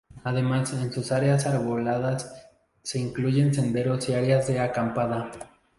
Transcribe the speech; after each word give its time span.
Además 0.23 0.73
en 0.73 0.91
sus 0.91 1.11
áreas 1.11 1.45
arboladas, 1.45 2.49
se 2.81 2.97
incluyen 2.99 3.53
senderos 3.53 4.09
y 4.09 4.15
áreas 4.15 4.47
de 4.47 4.59
acampada. 4.59 5.29